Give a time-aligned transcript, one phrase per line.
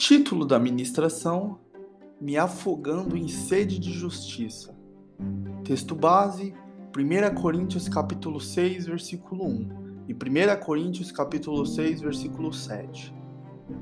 [0.00, 1.58] Título da ministração:
[2.18, 4.74] Me afogando em sede de justiça.
[5.62, 6.54] Texto base:
[6.96, 9.68] 1 Coríntios capítulo 6, versículo 1
[10.08, 13.14] e 1 Coríntios capítulo 6, versículo 7.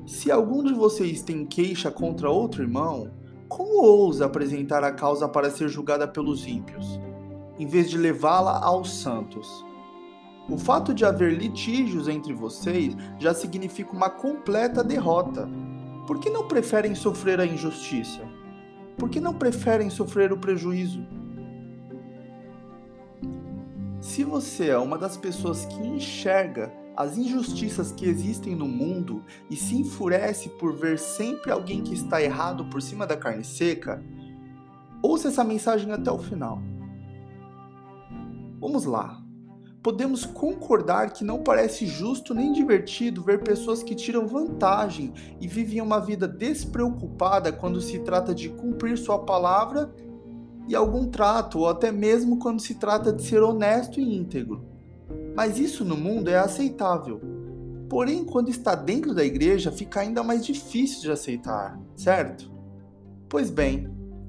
[0.07, 3.13] Se algum de vocês tem queixa contra outro irmão,
[3.49, 6.99] como ousa apresentar a causa para ser julgada pelos ímpios,
[7.61, 9.65] em vez de levá-la aos santos?
[10.51, 15.49] O fato de haver litígios entre vocês já significa uma completa derrota
[16.09, 18.23] por que não preferem sofrer a injustiça?
[18.97, 21.07] Por que não preferem sofrer o prejuízo?
[24.01, 29.55] Se você é uma das pessoas que enxerga as injustiças que existem no mundo e
[29.55, 34.03] se enfurece por ver sempre alguém que está errado por cima da carne seca,
[35.03, 36.59] ouça essa mensagem até o final.
[38.59, 39.23] Vamos lá
[39.83, 45.81] podemos concordar que não parece justo nem divertido ver pessoas que tiram vantagem e vivem
[45.81, 49.93] uma vida despreocupada quando se trata de cumprir sua palavra
[50.67, 54.67] e algum trato, ou até mesmo quando se trata de ser honesto e íntegro.
[55.35, 57.21] Mas isso no mundo é aceitável.
[57.89, 62.51] Porém, quando está dentro da igreja, fica ainda mais difícil de aceitar, certo?
[63.31, 63.89] Pois bem,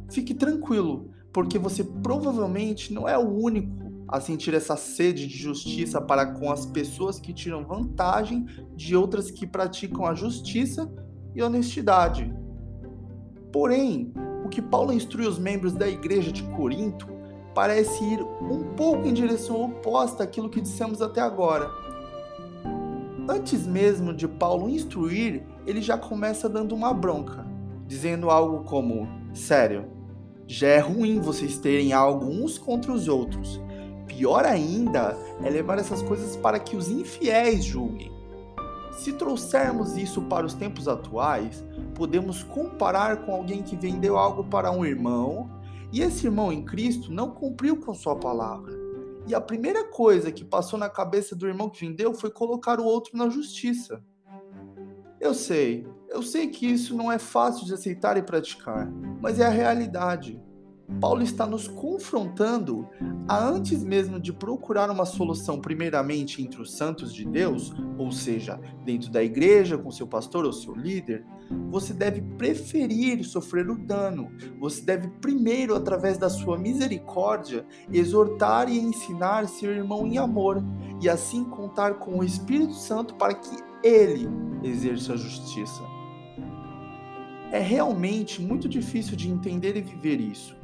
[0.10, 6.02] fique tranquilo, porque você provavelmente não é o único a sentir essa sede de justiça
[6.02, 10.92] para com as pessoas que tiram vantagem de outras que praticam a justiça
[11.36, 12.34] e honestidade.
[13.54, 14.12] Porém,
[14.44, 17.08] o que Paulo instrui os membros da igreja de Corinto
[17.54, 21.70] parece ir um pouco em direção oposta àquilo que dissemos até agora.
[23.30, 27.46] Antes mesmo de Paulo instruir, ele já começa dando uma bronca,
[27.86, 29.86] dizendo algo como: Sério,
[30.48, 33.62] já é ruim vocês terem algo uns contra os outros
[34.10, 38.12] Pior ainda é levar essas coisas para que os infiéis julguem.
[38.92, 41.64] Se trouxermos isso para os tempos atuais,
[41.96, 45.50] podemos comparar com alguém que vendeu algo para um irmão
[45.94, 48.78] e esse irmão em Cristo não cumpriu com sua palavra.
[49.26, 52.86] E a primeira coisa que passou na cabeça do irmão que vendeu foi colocar o
[52.86, 54.04] outro na justiça.
[55.20, 59.46] Eu sei, eu sei que isso não é fácil de aceitar e praticar, mas é
[59.46, 60.42] a realidade.
[61.00, 62.90] Paulo está nos confrontando
[63.28, 68.60] a antes mesmo de procurar uma solução primeiramente entre os santos de Deus, ou seja,
[68.84, 71.26] dentro da igreja com seu pastor ou seu líder,
[71.70, 74.32] você deve preferir sofrer o dano.
[74.60, 80.64] Você deve primeiro, através da sua misericórdia, exortar e ensinar seu irmão em amor,
[81.02, 84.28] e assim contar com o Espírito Santo para que ele
[84.64, 85.82] exerça a justiça.
[87.52, 90.56] É realmente muito difícil de entender e viver isso.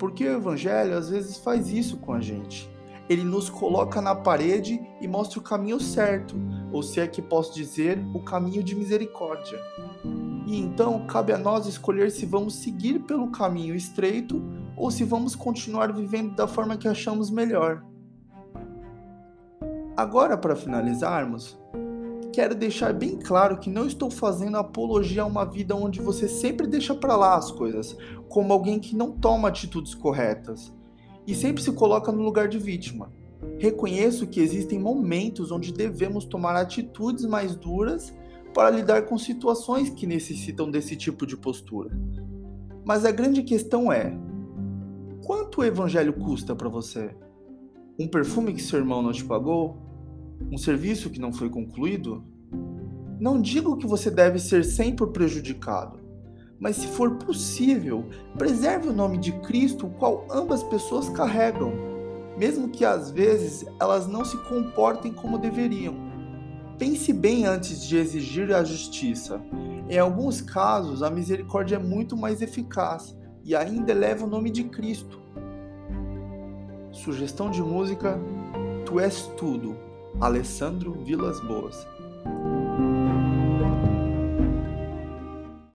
[0.00, 2.70] Porque o Evangelho às vezes faz isso com a gente.
[3.06, 6.34] Ele nos coloca na parede e mostra o caminho certo,
[6.72, 9.58] ou se é que posso dizer, o caminho de misericórdia.
[10.46, 14.42] E então cabe a nós escolher se vamos seguir pelo caminho estreito
[14.74, 17.84] ou se vamos continuar vivendo da forma que achamos melhor.
[19.94, 21.60] Agora, para finalizarmos,
[22.32, 26.66] quero deixar bem claro que não estou fazendo apologia a uma vida onde você sempre
[26.66, 27.96] deixa para lá as coisas,
[28.28, 30.72] como alguém que não toma atitudes corretas
[31.26, 33.12] e sempre se coloca no lugar de vítima.
[33.58, 38.12] Reconheço que existem momentos onde devemos tomar atitudes mais duras
[38.54, 41.90] para lidar com situações que necessitam desse tipo de postura.
[42.84, 44.16] Mas a grande questão é:
[45.24, 47.14] quanto o evangelho custa para você?
[47.98, 49.89] Um perfume que seu irmão não te pagou?
[50.48, 52.24] Um serviço que não foi concluído?
[53.18, 55.98] Não digo que você deve ser sempre prejudicado,
[56.58, 58.06] mas se for possível,
[58.38, 61.72] preserve o nome de Cristo, o qual ambas pessoas carregam,
[62.38, 65.94] mesmo que às vezes elas não se comportem como deveriam.
[66.78, 69.40] Pense bem antes de exigir a justiça.
[69.88, 73.14] Em alguns casos, a misericórdia é muito mais eficaz
[73.44, 75.20] e ainda eleva o nome de Cristo.
[76.90, 78.18] Sugestão de música:
[78.86, 79.89] Tu és tudo
[80.20, 81.88] Alessandro Vilas Boas.